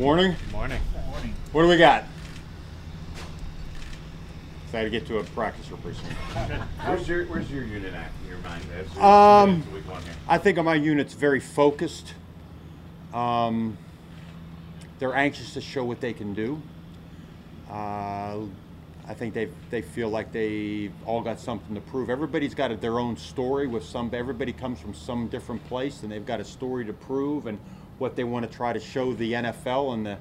Morning. 0.00 0.34
Morning. 0.50 0.80
Morning. 1.10 1.34
What 1.52 1.60
do 1.64 1.68
we 1.68 1.76
got? 1.76 2.04
Excited 4.64 4.90
to 4.90 4.98
get 4.98 5.06
to 5.08 5.18
a 5.18 5.24
practice 5.24 5.68
here 5.68 5.76
pretty. 5.76 5.98
Where's 6.86 7.06
your 7.06 7.26
Where's 7.26 7.50
your 7.50 7.64
unit 7.64 7.92
at 7.92 8.10
in 8.22 8.30
your 8.30 8.38
mind? 8.38 8.64
As 8.74 8.96
Um, 8.96 9.56
week 9.74 9.86
one 9.86 10.02
here? 10.02 10.14
I 10.26 10.38
think 10.38 10.56
my 10.56 10.74
unit's 10.74 11.12
very 11.12 11.38
focused. 11.38 12.14
Um, 13.12 13.76
they're 15.00 15.14
anxious 15.14 15.52
to 15.52 15.60
show 15.60 15.84
what 15.84 16.00
they 16.00 16.14
can 16.14 16.32
do. 16.32 16.62
Uh, 17.70 18.38
I 19.06 19.12
think 19.12 19.34
they 19.34 19.50
they 19.68 19.82
feel 19.82 20.08
like 20.08 20.32
they 20.32 20.90
all 21.04 21.20
got 21.20 21.38
something 21.38 21.74
to 21.74 21.80
prove. 21.82 22.08
Everybody's 22.08 22.54
got 22.54 22.70
a, 22.70 22.76
their 22.76 22.98
own 22.98 23.18
story 23.18 23.66
with 23.66 23.84
some. 23.84 24.08
Everybody 24.14 24.54
comes 24.54 24.80
from 24.80 24.94
some 24.94 25.28
different 25.28 25.62
place, 25.66 26.04
and 26.04 26.10
they've 26.10 26.24
got 26.24 26.40
a 26.40 26.44
story 26.44 26.86
to 26.86 26.94
prove 26.94 27.46
and 27.46 27.58
what 28.00 28.16
they 28.16 28.24
want 28.24 28.50
to 28.50 28.56
try 28.56 28.72
to 28.72 28.80
show 28.80 29.12
the 29.12 29.32
NFL 29.32 29.94
and 29.94 30.06
the 30.06 30.18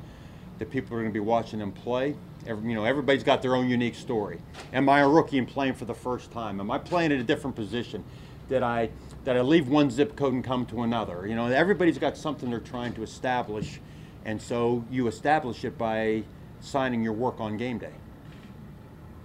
the 0.59 0.65
people 0.65 0.89
who 0.89 0.95
are 0.95 0.99
going 0.99 1.11
to 1.11 1.13
be 1.13 1.21
watching 1.21 1.57
them 1.59 1.71
play. 1.71 2.13
Every, 2.45 2.69
you 2.69 2.75
know, 2.75 2.83
everybody's 2.83 3.23
got 3.23 3.41
their 3.41 3.55
own 3.55 3.69
unique 3.69 3.95
story. 3.95 4.39
Am 4.73 4.89
I 4.89 4.99
a 4.99 5.07
rookie 5.07 5.37
and 5.37 5.47
playing 5.47 5.73
for 5.73 5.85
the 5.85 5.93
first 5.93 6.31
time? 6.31 6.59
Am 6.59 6.69
I 6.69 6.77
playing 6.77 7.13
at 7.13 7.19
a 7.19 7.23
different 7.23 7.55
position? 7.55 8.03
Did 8.49 8.61
I 8.61 8.89
did 9.23 9.37
I 9.37 9.41
leave 9.41 9.69
one 9.69 9.89
zip 9.89 10.15
code 10.15 10.33
and 10.33 10.43
come 10.43 10.65
to 10.67 10.83
another? 10.83 11.25
You 11.27 11.35
know, 11.35 11.47
everybody's 11.47 11.97
got 11.97 12.17
something 12.17 12.49
they're 12.49 12.59
trying 12.59 12.93
to 12.93 13.03
establish, 13.03 13.79
and 14.25 14.41
so 14.41 14.83
you 14.91 15.07
establish 15.07 15.63
it 15.63 15.77
by 15.77 16.23
signing 16.59 17.03
your 17.03 17.13
work 17.13 17.39
on 17.39 17.55
game 17.55 17.77
day. 17.77 17.93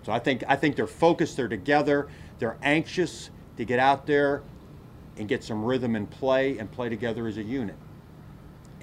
So 0.04 0.12
I 0.12 0.20
think 0.20 0.44
I 0.46 0.56
think 0.56 0.76
they're 0.76 0.86
focused, 0.86 1.36
they're 1.36 1.48
together, 1.48 2.08
they're 2.38 2.58
anxious 2.62 3.30
to 3.56 3.64
get 3.64 3.80
out 3.80 4.06
there 4.06 4.42
and 5.16 5.28
get 5.28 5.42
some 5.42 5.64
rhythm 5.64 5.96
and 5.96 6.08
play 6.10 6.58
and 6.58 6.70
play 6.70 6.88
together 6.88 7.26
as 7.26 7.38
a 7.38 7.42
unit 7.42 7.76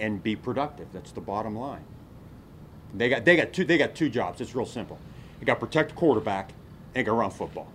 and 0.01 0.21
be 0.21 0.35
productive. 0.35 0.87
That's 0.91 1.11
the 1.11 1.21
bottom 1.21 1.55
line. 1.55 1.85
They 2.93 3.07
got 3.07 3.23
they 3.23 3.37
got 3.37 3.53
two 3.53 3.63
they 3.63 3.77
got 3.77 3.95
two 3.95 4.09
jobs. 4.09 4.41
It's 4.41 4.53
real 4.53 4.65
simple. 4.65 4.99
You 5.39 5.45
got 5.45 5.53
to 5.53 5.59
protect 5.65 5.91
the 5.91 5.95
quarterback 5.95 6.51
and 6.93 7.05
go 7.05 7.15
run 7.15 7.31
football. 7.31 7.67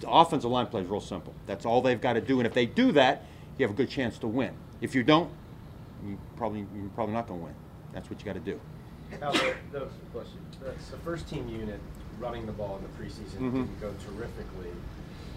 The 0.00 0.10
offensive 0.10 0.50
line 0.50 0.66
play 0.66 0.82
is 0.82 0.88
real 0.88 1.00
simple. 1.00 1.34
That's 1.46 1.64
all 1.64 1.80
they've 1.80 2.00
got 2.00 2.14
to 2.14 2.20
do. 2.20 2.40
And 2.40 2.46
if 2.46 2.54
they 2.54 2.66
do 2.66 2.90
that, 2.92 3.24
you 3.56 3.64
have 3.66 3.70
a 3.72 3.76
good 3.76 3.88
chance 3.90 4.18
to 4.18 4.26
win. 4.26 4.52
If 4.80 4.94
you 4.94 5.02
don't, 5.02 5.30
you 6.04 6.18
probably 6.36 6.66
you're 6.74 6.88
probably 6.94 7.14
not 7.14 7.28
going 7.28 7.38
to 7.40 7.44
win. 7.46 7.54
That's 7.92 8.10
what 8.10 8.18
you 8.18 8.24
got 8.24 8.34
to 8.34 8.40
do. 8.40 8.60
That 9.20 9.32
that 9.32 9.72
the 9.72 9.86
question. 10.12 10.38
That's 10.64 10.88
the 10.88 10.96
first 10.98 11.28
team 11.28 11.48
unit 11.48 11.78
running 12.18 12.46
the 12.46 12.52
ball 12.52 12.78
in 12.78 12.82
the 12.82 12.88
preseason 13.00 13.38
Mhm. 13.38 13.52
didn't 13.52 13.80
go 13.80 13.94
terrifically. 14.04 14.72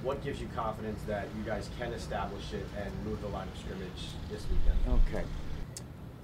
What 0.02 0.24
gives 0.24 0.42
you 0.42 0.48
confidence 0.56 1.00
that 1.04 1.28
you 1.38 1.44
guys 1.44 1.70
can 1.78 1.94
establish 1.94 2.54
it 2.54 2.66
and 2.76 2.92
move 3.06 3.22
the 3.22 3.28
line 3.28 3.48
of 3.48 3.58
scrimmage 3.60 4.10
this 4.32 4.44
weekend? 4.50 5.02
Okay. 5.08 5.24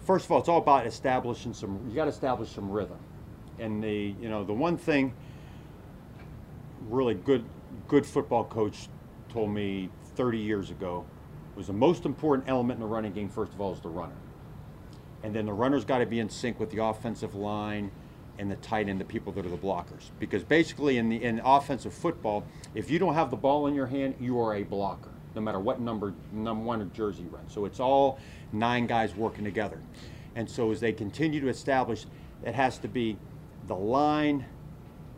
First 0.08 0.24
of 0.24 0.32
all, 0.32 0.40
it's 0.40 0.48
all 0.48 0.60
about 0.60 0.88
establishing 0.88 1.54
some. 1.54 1.82
You 1.90 1.94
got 1.94 2.06
to 2.06 2.12
establish 2.12 2.50
some 2.50 2.72
rhythm, 2.72 2.98
and 3.60 3.84
the 3.84 4.16
you 4.22 4.30
know 4.30 4.46
the 4.46 4.54
one 4.54 4.78
thing. 4.78 5.14
Really 6.88 7.16
good, 7.16 7.44
good 7.90 8.06
football 8.06 8.46
coach 8.46 8.88
told 9.28 9.50
me 9.50 9.90
30 10.16 10.38
years 10.38 10.72
ago 10.72 11.06
was 11.58 11.68
the 11.68 11.74
most 11.74 12.06
important 12.06 12.48
element 12.48 12.78
in 12.78 12.82
the 12.82 12.88
running 12.88 13.12
game. 13.12 13.28
First 13.28 13.52
of 13.52 13.60
all, 13.60 13.74
is 13.74 13.82
the 13.82 13.90
runner, 13.90 14.16
and 15.24 15.36
then 15.36 15.46
the 15.46 15.52
runner's 15.52 15.84
got 15.84 15.98
to 15.98 16.06
be 16.06 16.22
in 16.22 16.30
sync 16.30 16.58
with 16.58 16.72
the 16.72 16.82
offensive 16.82 17.36
line 17.36 17.92
and 18.40 18.50
the 18.50 18.56
tight 18.58 18.88
end, 18.88 19.02
the 19.02 19.06
people 19.06 19.34
that 19.34 19.46
are 19.46 19.50
the 19.50 19.58
blockers. 19.58 20.12
Because 20.20 20.46
basically, 20.46 20.98
in 21.00 21.10
the 21.10 21.22
in 21.22 21.42
offensive 21.44 21.94
football, 21.94 22.46
if 22.74 22.90
you 22.90 22.98
don't 22.98 23.16
have 23.16 23.30
the 23.30 23.36
ball 23.36 23.68
in 23.68 23.76
your 23.76 23.88
hand, 23.88 24.16
you 24.22 24.40
are 24.40 24.56
a 24.56 24.64
blocker, 24.64 25.17
no 25.38 25.42
matter 25.42 25.60
what 25.60 25.80
number 25.80 26.14
number 26.34 26.64
one 26.64 26.82
or 26.82 26.86
jersey 26.86 27.24
you 27.24 27.30
run. 27.30 27.48
So 27.50 27.66
it's 27.66 27.80
all 27.80 28.20
nine 28.52 28.88
guys 28.88 29.16
working 29.16 29.46
together. 29.46 29.80
And 30.36 30.50
so 30.50 30.72
as 30.72 30.80
they 30.80 30.92
continue 30.92 31.40
to 31.42 31.48
establish, 31.48 32.06
it 32.44 32.54
has 32.54 32.78
to 32.80 32.88
be 32.88 33.18
the 33.68 33.76
line 33.76 34.46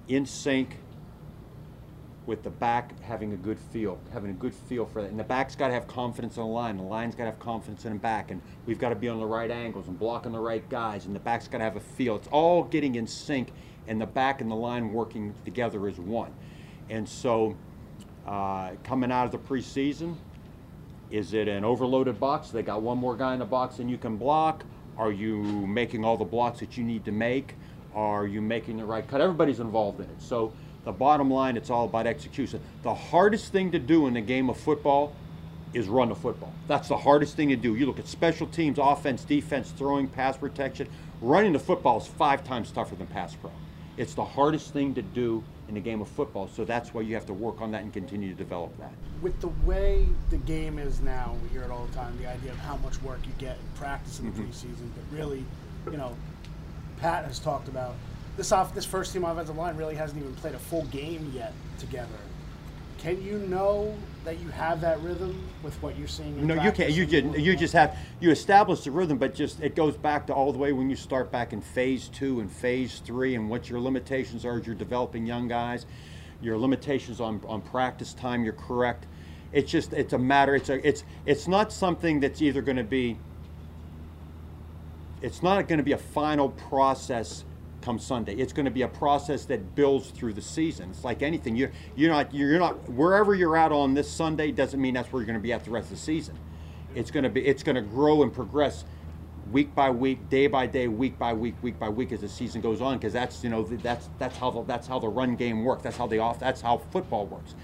in 0.08 0.26
sync 0.26 0.78
with 2.26 2.44
the 2.44 2.50
back 2.50 3.00
having 3.02 3.34
a 3.34 3.36
good 3.36 3.58
feel, 3.58 4.00
having 4.14 4.30
a 4.30 4.34
good 4.34 4.54
feel 4.54 4.86
for 4.86 5.02
that. 5.02 5.10
And 5.10 5.20
the 5.20 5.24
back's 5.24 5.56
got 5.56 5.70
to 5.70 5.74
have 5.74 5.88
confidence 5.88 6.38
in 6.38 6.44
the 6.44 6.48
line. 6.48 6.78
The 6.78 6.84
line's 6.84 7.16
got 7.16 7.24
to 7.24 7.32
have 7.32 7.40
confidence 7.40 7.86
in 7.86 7.94
the 7.94 8.00
back. 8.00 8.30
And 8.30 8.42
we've 8.66 8.78
got 8.78 8.90
to 8.90 8.96
be 8.96 9.10
on 9.10 9.20
the 9.20 9.26
right 9.26 9.50
angles 9.50 9.88
and 9.88 9.98
blocking 9.98 10.32
the 10.32 10.40
right 10.40 10.68
guys. 10.70 11.06
And 11.06 11.16
the 11.16 11.20
back's 11.20 11.48
got 11.48 11.58
to 11.58 11.64
have 11.64 11.76
a 11.76 11.80
feel. 11.82 12.16
It's 12.16 12.28
all 12.28 12.64
getting 12.64 12.96
in 12.96 13.08
sync, 13.08 13.52
and 13.88 14.00
the 14.00 14.06
back 14.06 14.42
and 14.42 14.52
the 14.52 14.56
line 14.56 14.94
working 14.94 15.34
together 15.44 15.88
as 15.88 15.98
one. 16.00 16.32
And 16.90 17.10
so, 17.10 17.58
uh, 18.30 18.76
coming 18.84 19.12
out 19.12 19.26
of 19.26 19.32
the 19.32 19.40
preseason, 19.40 20.16
is 21.10 21.34
it 21.34 21.48
an 21.48 21.66
overloaded 21.66 22.20
box? 22.20 22.50
They 22.50 22.62
got 22.62 22.84
one 22.84 23.00
more 23.00 23.16
guy 23.16 23.34
in 23.34 23.40
the 23.40 23.46
box 23.46 23.80
and 23.80 23.90
you 23.90 23.98
can 23.98 24.18
block. 24.18 24.64
Are 24.98 25.12
you 25.12 25.42
making 25.66 26.06
all 26.06 26.16
the 26.16 26.26
blocks 26.26 26.60
that 26.60 26.78
you 26.78 26.84
need 26.84 27.06
to 27.06 27.12
make? 27.12 27.56
Are 27.96 28.28
you 28.28 28.40
making 28.40 28.78
the 28.78 28.86
right 28.86 29.08
cut? 29.08 29.20
Everybody's 29.20 29.60
involved 29.60 30.00
in 30.00 30.06
it. 30.06 30.22
So 30.22 30.54
the 30.86 30.92
bottom 30.92 31.32
line, 31.32 31.58
it's 31.58 31.72
all 31.72 31.86
about 31.86 32.06
execution. 32.06 32.62
The 32.84 32.94
hardest 32.94 33.52
thing 33.52 33.72
to 33.72 33.80
do 33.80 34.06
in 34.06 34.14
the 34.14 34.22
game 34.22 34.48
of 34.50 34.58
football 34.58 35.16
is 35.74 35.88
run 35.88 36.10
the 36.10 36.16
football. 36.16 36.54
That's 36.68 36.88
the 36.88 36.98
hardest 36.98 37.36
thing 37.36 37.50
to 37.50 37.56
do. 37.56 37.76
You 37.76 37.88
look 37.88 38.00
at 38.00 38.08
special 38.08 38.46
teams, 38.46 38.78
offense, 38.80 39.24
defense, 39.24 39.72
throwing, 39.72 40.08
pass 40.08 40.38
protection. 40.38 40.88
Running 41.20 41.54
the 41.54 41.60
football 41.60 42.00
is 42.00 42.06
five 42.06 42.44
times 42.44 42.72
tougher 42.72 42.96
than 42.96 43.08
pass 43.08 43.34
pro. 43.36 43.52
It's 44.00 44.14
the 44.14 44.24
hardest 44.24 44.72
thing 44.72 44.94
to 44.94 45.02
do 45.02 45.44
in 45.68 45.74
the 45.74 45.82
game 45.82 46.00
of 46.00 46.08
football. 46.08 46.48
So 46.48 46.64
that's 46.64 46.94
why 46.94 47.02
you 47.02 47.16
have 47.16 47.26
to 47.26 47.34
work 47.34 47.60
on 47.60 47.70
that 47.72 47.82
and 47.82 47.92
continue 47.92 48.30
to 48.30 48.34
develop 48.36 48.76
that. 48.80 48.94
With 49.22 49.38
the 49.42 49.50
way 49.66 50.08
the 50.30 50.38
game 50.38 50.80
is 50.80 51.02
now, 51.02 51.36
we 51.44 51.50
hear 51.50 51.64
it 51.64 51.70
all 51.70 51.86
the 51.86 51.94
time. 51.94 52.18
The 52.18 52.30
idea 52.30 52.52
of 52.52 52.58
how 52.60 52.78
much 52.78 53.02
work 53.02 53.20
you 53.26 53.34
get 53.38 53.58
in 53.58 53.78
practice 53.78 54.20
in 54.20 54.28
the 54.28 54.32
mm-hmm. 54.32 54.50
preseason, 54.50 54.90
but 54.96 55.18
really, 55.18 55.44
you 55.92 55.98
know, 55.98 56.16
Pat 57.02 57.26
has 57.26 57.40
talked 57.40 57.68
about 57.68 57.94
this 58.38 58.54
off. 58.54 58.74
This 58.74 58.86
first 58.86 59.12
team 59.12 59.26
offensive 59.26 59.58
line 59.58 59.76
really 59.76 59.96
hasn't 59.96 60.22
even 60.22 60.34
played 60.36 60.56
a 60.56 60.60
full 60.60 60.86
game 60.86 61.30
yet 61.36 61.52
together. 61.78 62.08
Can 63.00 63.24
you 63.24 63.38
know 63.40 63.96
that 64.26 64.40
you 64.40 64.50
have 64.50 64.82
that 64.82 65.00
rhythm 65.02 65.48
with 65.64 65.82
what 65.82 65.98
you're 65.98 66.08
seeing? 66.08 66.38
In 66.38 66.48
No, 66.48 66.62
you 66.62 66.72
can't. 66.72 66.92
You 66.92 67.06
just 67.06 67.38
you 67.40 67.56
just 67.56 67.74
have 67.74 67.98
you 68.20 68.30
establish 68.30 68.82
the 68.82 68.92
rhythm, 68.92 69.18
but 69.18 69.34
just 69.34 69.62
it 69.62 69.74
goes 69.74 69.96
back 69.96 70.28
to 70.28 70.34
all 70.34 70.52
the 70.52 70.58
way 70.58 70.74
when 70.74 70.90
you 70.90 70.98
start 70.98 71.32
back 71.32 71.54
in 71.54 71.62
phase 71.62 72.10
two 72.10 72.42
and 72.42 72.52
phase 72.52 73.00
three, 73.00 73.36
and 73.36 73.50
what 73.50 73.70
your 73.70 73.80
limitations 73.80 74.44
are 74.44 74.60
as 74.60 74.66
you're 74.66 74.76
developing 74.76 75.26
young 75.26 75.48
guys. 75.48 75.86
Your 76.42 76.58
limitations 76.58 77.22
on, 77.22 77.42
on 77.48 77.62
practice 77.62 78.14
time. 78.14 78.44
You're 78.44 78.54
correct. 78.54 79.08
It's 79.54 79.72
just 79.72 79.94
it's 79.94 80.12
a 80.12 80.20
matter. 80.20 80.56
It's 80.56 80.70
a 80.70 80.86
it's 80.86 81.06
it's 81.26 81.48
not 81.48 81.72
something 81.72 82.20
that's 82.20 82.42
either 82.42 82.62
going 82.62 82.78
to 82.78 82.84
be. 82.84 83.18
It's 85.22 85.42
not 85.42 85.68
going 85.70 85.78
to 85.80 85.84
be 85.84 85.94
a 85.94 85.98
final 85.98 86.50
process 86.50 87.46
come 87.90 87.98
Sunday. 87.98 88.36
It's 88.36 88.54
going 88.54 88.66
to 88.66 88.72
be 88.72 88.84
a 88.84 88.88
process 88.88 89.46
that 89.46 89.74
builds 89.74 90.12
through 90.12 90.34
the 90.34 90.44
season. 90.44 90.92
It's 90.92 91.04
like 91.04 91.24
anything. 91.24 91.56
You're 91.56 91.72
you're 91.96 92.12
not 92.12 92.32
you're 92.32 92.60
not 92.60 92.88
wherever 92.88 93.34
you're 93.34 93.58
at 93.58 93.72
on 93.72 93.96
this 93.96 94.08
Sunday 94.12 94.52
doesn't 94.52 94.80
mean 94.80 94.94
that's 94.94 95.12
where 95.12 95.22
you're 95.22 95.26
going 95.26 95.40
to 95.40 95.44
be 95.44 95.54
at 95.54 95.66
the 95.66 95.72
rest 95.72 95.86
of 95.86 95.98
the 95.98 96.04
season. 96.04 96.38
It's 96.94 97.10
going 97.10 97.24
to 97.24 97.32
be 97.32 97.44
it's 97.44 97.64
going 97.64 97.78
to 97.78 97.82
grow 97.82 98.22
and 98.22 98.32
progress 98.32 98.86
week 99.52 99.74
by 99.74 99.90
week, 99.90 100.30
day 100.30 100.46
by 100.46 100.68
day, 100.68 100.88
week 100.88 101.18
by 101.18 101.34
week, 101.34 101.56
week 101.64 101.80
by 101.80 101.90
week 101.90 102.12
as 102.12 102.22
the 102.22 102.30
season 102.30 102.62
goes 102.62 102.80
on. 102.80 103.00
Because 103.00 103.14
that's 103.14 103.44
you 103.44 103.50
know 103.50 103.64
that's 103.64 104.08
that's 104.20 104.38
how 104.38 104.52
the, 104.52 104.62
that's 104.66 104.86
how 104.86 105.00
the 105.00 105.10
run 105.10 105.36
game 105.36 105.64
works. 105.64 105.82
That's 105.82 105.98
how 105.98 106.06
the 106.06 106.20
off 106.20 106.40
that's 106.40 106.62
how 106.62 106.78
football 106.92 107.26
works. 107.26 107.56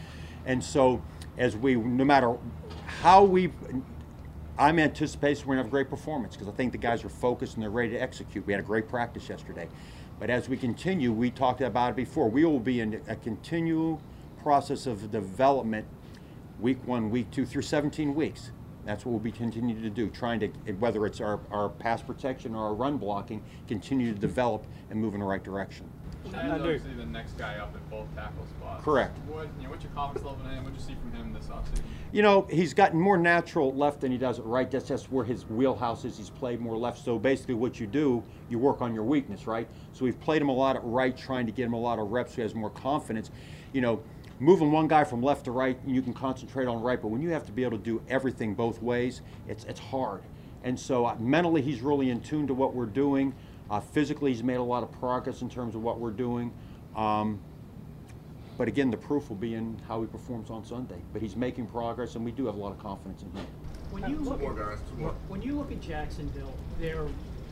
And 0.48 0.64
so 0.64 1.04
as 1.38 1.56
we 1.56 1.76
no 1.76 2.04
matter 2.04 2.36
how 3.04 3.24
we 3.24 3.52
I'm 4.58 4.80
anticipating 4.80 5.46
we're 5.46 5.56
to 5.56 5.60
have 5.60 5.68
a 5.68 5.70
great 5.70 5.90
performance 5.90 6.36
because 6.36 6.48
I 6.48 6.52
think 6.56 6.72
the 6.72 6.78
guys 6.78 7.04
are 7.04 7.10
focused 7.10 7.56
and 7.56 7.64
they're 7.64 7.70
ready 7.70 7.92
to 7.92 8.02
execute. 8.02 8.48
We 8.48 8.54
had 8.54 8.62
a 8.62 8.66
great 8.66 8.88
practice 8.88 9.28
yesterday. 9.28 9.68
But 10.20 10.30
as 10.30 10.48
we 10.48 10.58
continue, 10.58 11.12
we 11.12 11.30
talked 11.30 11.62
about 11.62 11.92
it 11.92 11.96
before, 11.96 12.30
we 12.30 12.46
will 12.46 12.60
be 12.60 12.80
in 12.80 13.02
a 13.08 13.16
continual 13.16 14.02
process 14.42 14.86
of 14.86 15.12
development 15.12 15.86
week 16.60 16.78
one, 16.86 17.10
week 17.10 17.32
two, 17.32 17.46
through 17.46 17.64
17 17.64 18.16
weeks. 18.16 18.52
That's 18.86 19.04
what 19.04 19.12
we'll 19.12 19.20
be 19.20 19.32
continuing 19.32 19.82
to 19.82 19.90
do, 19.90 20.10
trying 20.10 20.40
to, 20.42 20.48
whether 20.74 21.06
it's 21.06 21.20
our, 21.20 21.40
our 21.52 21.70
pass 21.70 22.02
protection 22.02 22.56
or 22.56 22.68
our 22.68 22.74
run 22.74 22.98
blocking, 22.98 23.44
continue 23.68 24.14
to 24.14 24.20
develop 24.20 24.66
and 24.90 25.02
move 25.02 25.16
in 25.16 25.20
the 25.20 25.26
right 25.26 25.44
direction. 25.44 25.90
Chad's 26.32 26.62
obviously 26.62 26.94
the 26.94 27.06
next 27.06 27.38
guy 27.38 27.56
up 27.56 27.74
at 27.76 27.90
both 27.90 28.14
tackle 28.16 28.46
spots. 28.46 28.84
Correct. 28.84 29.18
What, 29.28 29.48
you 29.58 29.64
know, 29.64 29.70
what's 29.70 29.84
your 29.84 29.92
confidence 29.94 30.26
level 30.26 30.46
in 30.46 30.52
him? 30.52 30.64
What'd 30.64 30.78
you 30.78 30.84
see 30.84 30.96
from 30.96 31.12
him 31.14 31.34
this 31.34 31.46
offseason? 31.46 31.84
You 32.12 32.22
know, 32.22 32.48
he's 32.50 32.74
gotten 32.74 33.00
more 33.00 33.18
natural 33.18 33.74
left 33.74 34.02
than 34.02 34.12
he 34.12 34.18
does 34.18 34.40
right. 34.40 34.70
That's 34.70 34.88
just 34.88 35.12
where 35.12 35.26
his 35.26 35.46
wheelhouse 35.46 36.06
is. 36.06 36.18
He's 36.18 36.30
played 36.30 36.60
more 36.60 36.78
left. 36.78 37.04
So 37.04 37.20
basically, 37.20 37.56
what 37.56 37.80
you 37.80 37.88
do, 37.88 38.24
you 38.50 38.60
work 38.60 38.82
on 38.82 38.94
your 38.94 39.04
weakness, 39.04 39.48
right? 39.48 39.68
So 39.94 40.06
we've 40.06 40.20
played 40.20 40.42
him 40.42 40.50
a 40.50 40.56
lot 40.56 40.76
at 40.76 40.84
right, 40.84 41.16
trying 41.16 41.46
to 41.46 41.52
get 41.52 41.66
him 41.66 41.74
a 41.74 41.80
lot 41.80 42.00
of 42.00 42.12
reps 42.12 42.32
so 42.32 42.36
he 42.38 42.42
has 42.44 42.56
more 42.56 42.70
confidence. 42.70 43.32
You 43.74 43.82
know, 43.82 44.02
moving 44.40 44.72
one 44.72 44.88
guy 44.88 45.04
from 45.04 45.22
left 45.22 45.46
to 45.46 45.52
right, 45.52 45.78
you 45.86 46.02
can 46.02 46.14
concentrate 46.14 46.68
on 46.68 46.82
right. 46.82 47.02
But 47.02 47.10
when 47.10 47.22
you 47.22 47.30
have 47.30 47.46
to 47.46 47.52
be 47.52 47.64
able 47.64 47.78
to 47.78 47.84
do 47.84 48.02
everything 48.10 48.54
both 48.54 48.82
ways, 48.82 49.22
it's 49.48 49.64
it's 49.66 49.80
hard. 49.80 50.22
And 50.64 50.80
so 50.80 51.06
uh, 51.06 51.16
mentally, 51.20 51.62
he's 51.62 51.82
really 51.82 52.10
in 52.10 52.22
tune 52.22 52.48
to 52.48 52.54
what 52.54 52.74
we're 52.74 52.88
doing. 52.88 53.36
Uh, 53.70 53.80
physically, 53.80 54.32
he's 54.32 54.44
made 54.44 54.56
a 54.56 54.64
lot 54.64 54.84
of 54.84 54.92
progress 54.92 55.42
in 55.42 55.50
terms 55.50 55.76
of 55.76 55.82
what 55.82 56.00
we're 56.00 56.12
doing. 56.12 56.52
Um, 56.96 57.40
but 58.58 58.68
again, 58.68 58.90
the 58.90 58.98
proof 58.98 59.30
will 59.30 59.36
be 59.36 59.56
in 59.56 59.78
how 59.88 60.02
he 60.02 60.08
performs 60.08 60.50
on 60.50 60.64
Sunday. 60.64 61.02
But 61.12 61.22
he's 61.22 61.36
making 61.36 61.68
progress, 61.68 62.16
and 62.16 62.24
we 62.24 62.32
do 62.32 62.46
have 62.46 62.56
a 62.56 62.58
lot 62.58 62.72
of 62.72 62.80
confidence 62.80 63.24
in 63.24 63.32
him. 63.32 63.46
When 63.92 64.10
you 64.10 64.18
look 64.18 64.42
at, 64.44 64.56
guys, 64.56 64.78
when 65.28 65.42
you 65.42 65.56
look 65.56 65.72
at 65.72 65.82
Jacksonville, 65.82 66.54
they're 66.80 67.08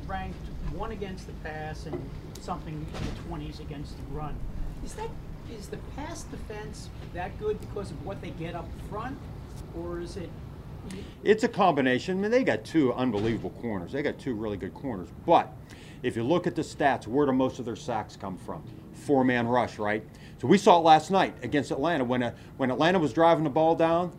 ranked 0.08 0.36
one 0.74 0.92
against 0.92 1.28
the 1.28 1.34
pass 1.44 1.86
and 1.86 2.10
something 2.42 2.74
in 2.74 3.06
the 3.06 3.22
twenties 3.28 3.60
against 3.60 3.96
the 3.98 4.04
run. 4.16 4.36
Is 4.84 4.94
that, 4.96 5.10
is 5.52 5.68
the 5.68 5.78
pass 5.96 6.24
defense 6.24 6.90
that 7.14 7.38
good 7.40 7.60
because 7.62 7.92
of 7.92 8.06
what 8.06 8.22
they 8.22 8.32
get 8.32 8.56
up 8.56 8.68
front? 8.90 9.18
Or 9.78 10.00
is 10.00 10.18
it, 10.18 10.30
It's 11.24 11.44
a 11.44 11.48
combination. 11.48 12.18
I 12.18 12.22
mean, 12.22 12.32
they 12.32 12.44
got 12.44 12.64
two 12.66 12.94
unbelievable 12.94 13.52
corners. 13.62 13.92
They 13.92 14.02
got 14.02 14.20
two 14.20 14.34
really 14.34 14.58
good 14.58 14.74
corners. 14.74 15.10
But 15.26 15.54
if 16.04 16.18
you 16.18 16.24
look 16.24 16.46
at 16.46 16.56
the 16.56 16.62
stats, 16.62 17.08
where 17.08 17.26
do 17.26 17.32
most 17.32 17.60
of 17.60 17.66
their 17.66 17.78
sacks 17.78 18.16
come 18.16 18.38
from? 18.38 18.62
Four 18.94 19.24
man 19.24 19.48
rush, 19.48 19.80
right? 19.80 20.04
So 20.40 20.48
we 20.48 20.58
saw 20.58 20.78
it 20.78 20.82
last 20.82 21.10
night 21.10 21.34
against 21.42 21.72
Atlanta 21.72 22.04
when, 22.04 22.22
uh 22.22 22.36
when 22.58 22.70
Atlanta 22.70 23.00
was 23.00 23.14
driving 23.14 23.46
the 23.46 23.50
ball 23.50 23.76
down 23.76 24.12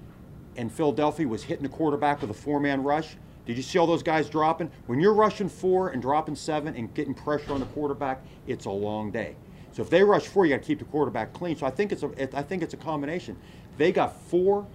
and 0.57 0.73
Philadelphia 0.73 1.29
was 1.29 1.43
hitting 1.45 1.63
the 1.63 1.69
quarterback 1.69 2.23
with 2.23 2.31
a 2.31 2.35
four 2.35 2.59
man 2.59 2.83
rush. 2.83 3.17
Did 3.47 3.59
you 3.59 3.63
see 3.63 3.79
all 3.79 3.87
those 3.87 4.03
guys 4.03 4.31
dropping? 4.31 4.71
When 4.87 5.01
you're 5.01 5.13
rushing 5.13 5.51
four 5.51 5.91
and 5.91 6.01
dropping 6.01 6.37
seven 6.37 6.75
and 6.75 6.93
getting 6.95 7.13
pressure 7.13 7.53
on 7.53 7.61
the 7.61 7.67
quarterback, 7.67 8.23
it's 8.47 8.65
a 8.65 8.71
long 8.71 9.11
day. 9.11 9.37
So 9.73 9.83
if 9.83 9.91
they 9.91 10.03
rush 10.03 10.27
four, 10.27 10.47
you 10.47 10.55
got 10.55 10.63
to 10.63 10.67
keep 10.67 10.79
the 10.79 10.87
quarterback 10.87 11.35
clean. 11.35 11.57
So 11.57 11.67
I 11.67 11.71
think 11.71 11.93
it's 11.93 12.03
a, 12.03 12.09
it, 12.13 12.35
I 12.35 12.43
think 12.43 12.63
it's 12.63 12.73
a 12.73 12.79
combination. 12.79 13.37
They 13.77 13.93
got 13.93 14.19
four 14.29 14.67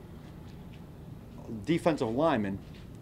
defensive 1.66 2.10
linemen 2.10 2.60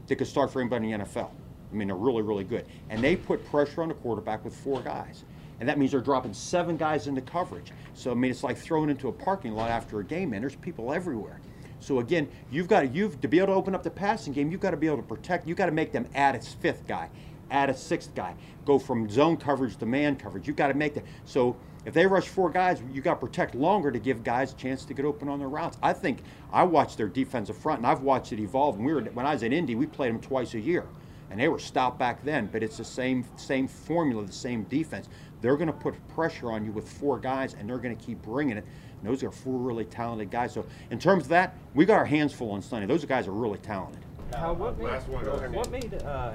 that 0.08 0.16
could 0.16 0.28
start 0.28 0.54
for 0.54 0.62
anybody 0.62 0.92
in 0.92 1.00
the 1.00 1.06
NFL. 1.06 1.32
I 1.72 1.76
mean, 1.76 1.88
they're 1.88 1.98
really, 1.98 2.22
really 2.22 2.44
good. 2.44 2.66
And 2.90 3.04
they 3.04 3.16
put 3.16 3.46
pressure 3.46 3.82
on 3.82 3.90
the 3.90 3.94
quarterback 3.96 4.44
with 4.46 4.56
four 4.56 4.82
guys. 4.82 5.24
And 5.60 5.68
that 5.68 5.78
means 5.78 5.92
they're 5.92 6.02
dropping 6.02 6.34
seven 6.34 6.78
guys 6.78 7.08
into 7.08 7.22
coverage. 7.22 7.72
So, 7.94 8.12
I 8.12 8.14
mean, 8.14 8.32
it's 8.32 8.44
like 8.44 8.58
thrown 8.58 8.90
into 8.90 9.08
a 9.08 9.12
parking 9.12 9.54
lot 9.54 9.70
after 9.70 10.00
a 10.00 10.04
game, 10.04 10.34
and 10.34 10.44
There's 10.44 10.56
people 10.56 10.94
everywhere. 10.94 11.40
So, 11.80 12.00
again, 12.00 12.28
you've 12.52 12.68
got 12.68 12.82
to, 12.82 12.88
you've, 12.88 13.20
to 13.22 13.28
be 13.28 13.38
able 13.38 13.48
to 13.48 13.54
open 13.54 13.76
up 13.76 13.84
the 13.84 13.90
passing 13.90 14.34
game, 14.34 14.52
you've 14.52 14.62
got 14.62 14.72
to 14.72 14.78
be 14.78 14.88
able 14.88 14.98
to 14.98 15.04
protect, 15.04 15.48
you've 15.48 15.58
got 15.58 15.68
to 15.68 15.72
make 15.72 15.92
them 15.92 16.08
add 16.16 16.36
a 16.36 16.40
fifth 16.40 16.88
guy, 16.88 17.10
add 17.52 17.70
a 17.70 17.76
sixth 17.76 18.14
guy, 18.16 18.36
go 18.66 18.80
from 18.80 19.10
zone 19.10 19.38
coverage 19.38 19.78
to 19.78 19.86
man 19.86 20.16
coverage. 20.16 20.48
You've 20.48 20.56
got 20.56 20.68
to 20.68 20.74
make 20.74 20.94
that. 20.96 21.06
So, 21.26 21.56
if 21.86 21.94
they 21.94 22.06
rush 22.06 22.28
four 22.28 22.50
guys, 22.50 22.82
you 22.92 23.02
got 23.02 23.22
to 23.22 23.26
protect 23.26 23.56
longer 23.56 23.92
to 23.92 24.00
give 24.00 24.22
guys 24.24 24.52
a 24.52 24.56
chance 24.56 24.84
to 24.86 24.94
get 24.94 25.06
open 25.06 25.30
on 25.30 25.40
their 25.40 25.48
routes. 25.48 25.78
I 25.82 25.94
think 25.94 26.20
I 26.52 26.64
watched 26.64 26.98
their 26.98 27.08
defensive 27.08 27.58
front, 27.58 27.80
and 27.80 27.88
I've 27.88 28.02
watched 28.02 28.34
it 28.34 28.40
evolve. 28.40 28.76
And 28.76 28.86
we 28.86 28.94
were 28.94 29.02
when 29.02 29.26
I 29.26 29.34
was 29.34 29.44
at 29.44 29.54
Indy, 29.54 29.76
we 29.76 29.86
played 29.86 30.14
them 30.14 30.20
twice 30.20 30.54
a 30.54 30.60
year, 30.60 30.86
and 31.30 31.40
they 31.40 31.48
were 31.48 31.60
stopped 31.60 32.00
back 32.00 32.24
then. 32.24 32.48
But 32.52 32.64
it's 32.64 32.78
the 32.78 32.86
same 32.86 33.26
same 33.36 33.68
formula, 33.68 34.26
the 34.26 34.32
same 34.32 34.64
defense. 34.64 35.10
They're 35.42 35.58
going 35.58 35.68
to 35.68 35.74
put 35.74 35.96
pressure 36.10 36.52
on 36.52 36.66
you 36.66 36.72
with 36.72 36.90
four 36.90 37.20
guys, 37.20 37.54
and 37.54 37.70
they're 37.70 37.78
going 37.78 37.96
to 37.96 38.04
keep 38.04 38.22
bringing 38.22 38.58
it. 38.58 38.66
And 39.02 39.10
those 39.10 39.24
are 39.24 39.32
four 39.32 39.60
really 39.60 39.86
talented 39.86 40.32
guys. 40.32 40.54
So 40.54 40.66
in 40.90 41.00
terms 41.00 41.24
of 41.24 41.30
that, 41.30 41.56
we 41.76 41.86
got 41.86 41.98
our 41.98 42.06
hands 42.06 42.34
full 42.34 42.52
on 42.52 42.62
Sunday. 42.62 42.88
Those 42.88 43.06
guys 43.06 43.28
are 43.28 43.32
really 43.32 43.60
talented. 43.60 44.02
How, 44.34 44.54
what 44.54 44.78
made, 44.78 44.86
Last 44.86 45.08
one, 45.08 45.54
what 45.54 45.70
made 45.70 45.94
uh, 46.04 46.34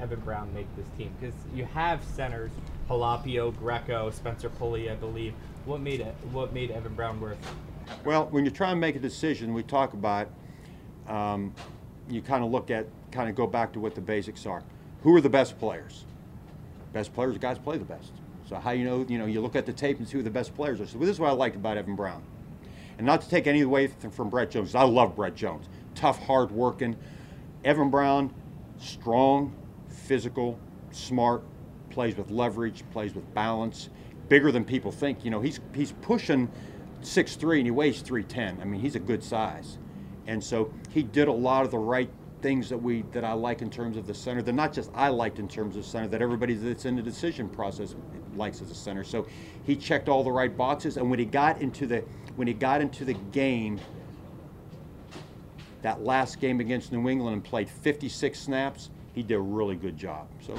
Evan 0.00 0.20
Brown 0.20 0.52
make 0.54 0.66
this 0.76 0.86
team? 0.98 1.12
Because 1.18 1.34
you 1.54 1.64
have 1.64 2.04
centers, 2.04 2.50
Halapio, 2.88 3.56
Greco, 3.58 4.10
Spencer 4.10 4.50
Pulley, 4.50 4.90
I 4.90 4.94
believe. 4.94 5.34
What 5.64 5.80
made 5.80 6.00
it? 6.00 6.14
What 6.30 6.52
made 6.52 6.70
Evan 6.70 6.94
Brown 6.94 7.20
worth? 7.20 7.38
Well, 8.04 8.26
when 8.26 8.44
you 8.44 8.50
try 8.50 8.70
and 8.70 8.80
make 8.80 8.96
a 8.96 9.00
decision, 9.00 9.54
we 9.54 9.62
talk 9.62 9.92
about, 9.92 10.28
um, 11.08 11.54
you 12.08 12.20
kind 12.20 12.44
of 12.44 12.50
look 12.50 12.70
at, 12.70 12.86
kind 13.12 13.28
of 13.28 13.34
go 13.34 13.46
back 13.46 13.72
to 13.72 13.80
what 13.80 13.94
the 13.94 14.00
basics 14.00 14.46
are. 14.46 14.62
Who 15.02 15.14
are 15.14 15.20
the 15.20 15.30
best 15.30 15.58
players? 15.58 16.04
Best 16.92 17.14
players, 17.14 17.38
guys 17.38 17.58
play 17.58 17.78
the 17.78 17.84
best. 17.84 18.12
So 18.48 18.56
how 18.56 18.72
you 18.72 18.84
know, 18.84 19.06
you 19.08 19.18
know, 19.18 19.26
you 19.26 19.40
look 19.40 19.56
at 19.56 19.66
the 19.66 19.72
tape 19.72 19.98
and 19.98 20.06
see 20.06 20.18
who 20.18 20.22
the 20.22 20.30
best 20.30 20.54
players 20.54 20.80
are. 20.80 20.86
So 20.86 20.98
this 20.98 21.08
is 21.08 21.20
what 21.20 21.28
I 21.30 21.32
liked 21.32 21.56
about 21.56 21.76
Evan 21.76 21.96
Brown. 21.96 22.22
And 22.98 23.06
not 23.06 23.22
to 23.22 23.28
take 23.28 23.46
any 23.46 23.62
away 23.62 23.88
from, 24.10 24.28
Brett 24.28 24.50
Jones. 24.50 24.74
I 24.74 24.82
love 24.82 25.16
Brett 25.16 25.34
Jones. 25.34 25.68
Tough, 25.94 26.18
hard 26.24 26.50
working. 26.50 26.96
Evan 27.64 27.90
Brown, 27.90 28.32
strong, 28.78 29.54
physical, 29.88 30.58
smart, 30.90 31.42
plays 31.90 32.16
with 32.16 32.30
leverage, 32.30 32.84
plays 32.92 33.14
with 33.14 33.32
balance, 33.34 33.88
bigger 34.28 34.52
than 34.52 34.64
people 34.64 34.92
think. 34.92 35.24
You 35.24 35.30
know, 35.30 35.40
he's 35.40 35.60
he's 35.74 35.92
pushing 36.02 36.50
6'3 37.02 37.58
and 37.58 37.66
he 37.66 37.70
weighs 37.70 38.02
310. 38.02 38.60
I 38.60 38.64
mean, 38.64 38.80
he's 38.80 38.96
a 38.96 39.00
good 39.00 39.22
size. 39.22 39.78
And 40.26 40.42
so 40.42 40.72
he 40.90 41.02
did 41.02 41.28
a 41.28 41.32
lot 41.32 41.64
of 41.64 41.70
the 41.70 41.78
right 41.78 42.10
things 42.42 42.68
that 42.68 42.76
we 42.76 43.02
that 43.12 43.24
I 43.24 43.32
like 43.32 43.62
in 43.62 43.70
terms 43.70 43.96
of 43.96 44.06
the 44.06 44.14
center. 44.14 44.42
That 44.42 44.52
not 44.52 44.72
just 44.72 44.90
I 44.94 45.08
liked 45.08 45.38
in 45.38 45.48
terms 45.48 45.76
of 45.76 45.84
center, 45.84 46.08
that 46.08 46.20
everybody 46.20 46.54
that's 46.54 46.84
in 46.84 46.96
the 46.96 47.02
decision 47.02 47.48
process 47.48 47.94
likes 48.36 48.60
as 48.60 48.70
a 48.70 48.74
center. 48.74 49.04
So 49.04 49.26
he 49.64 49.76
checked 49.76 50.08
all 50.08 50.24
the 50.24 50.32
right 50.32 50.54
boxes 50.54 50.96
and 50.96 51.08
when 51.08 51.18
he 51.18 51.24
got 51.24 51.60
into 51.62 51.86
the 51.86 52.04
when 52.36 52.48
he 52.48 52.54
got 52.54 52.80
into 52.80 53.04
the 53.04 53.14
game 53.14 53.80
that 55.82 56.02
last 56.02 56.40
game 56.40 56.60
against 56.60 56.92
New 56.92 57.08
England 57.08 57.34
and 57.34 57.44
played 57.44 57.68
56 57.68 58.38
snaps, 58.38 58.90
he 59.14 59.22
did 59.22 59.34
a 59.34 59.40
really 59.40 59.74
good 59.74 59.96
job. 59.96 60.28
So 60.40 60.54